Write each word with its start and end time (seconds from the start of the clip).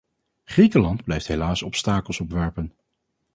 Griekenland 0.43 1.03
blijft 1.03 1.27
helaas 1.27 1.61
obstakels 1.63 2.19
opwerpen. 2.19 2.73